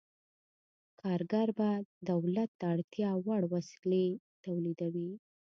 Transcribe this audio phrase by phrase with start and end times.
[1.01, 1.69] کارګر به
[2.09, 4.05] دولت ته اړتیا وړ وسلې
[4.43, 5.11] تولیدوي.